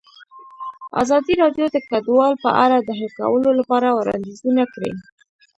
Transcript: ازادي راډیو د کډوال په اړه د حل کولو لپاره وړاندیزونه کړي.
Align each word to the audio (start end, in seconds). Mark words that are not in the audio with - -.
ازادي 1.01 1.33
راډیو 1.43 1.67
د 1.71 1.77
کډوال 1.89 2.33
په 2.43 2.49
اړه 2.63 2.77
د 2.81 2.89
حل 2.97 3.09
کولو 3.19 3.49
لپاره 3.59 3.87
وړاندیزونه 3.97 4.63
کړي. 4.73 4.91